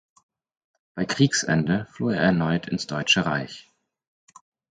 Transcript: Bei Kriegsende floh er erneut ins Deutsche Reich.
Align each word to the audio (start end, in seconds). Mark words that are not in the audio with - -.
Bei 0.95 1.05
Kriegsende 1.05 1.85
floh 1.91 2.09
er 2.09 2.23
erneut 2.23 2.67
ins 2.67 2.87
Deutsche 2.87 3.23
Reich. 3.27 3.69